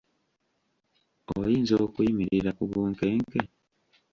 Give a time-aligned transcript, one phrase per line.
[1.37, 3.41] Oyinza okuyimirira ku bunkenke?